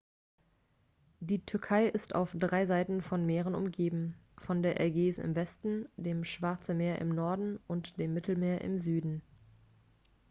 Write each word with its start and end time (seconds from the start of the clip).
die 1.19 1.45
türkei 1.45 1.87
ist 1.87 2.15
auf 2.15 2.31
drei 2.35 2.65
seiten 2.65 3.03
von 3.03 3.23
meeren 3.23 3.53
umgeben 3.53 4.15
von 4.39 4.63
der 4.63 4.79
ägäis 4.81 5.19
im 5.19 5.35
westen 5.35 5.87
dem 5.95 6.23
schwarze 6.23 6.73
meer 6.73 6.97
im 6.99 7.09
norden 7.09 7.59
und 7.67 7.99
dem 7.99 8.11
mittelmeer 8.15 8.61
im 8.61 8.79
süden 8.79 9.21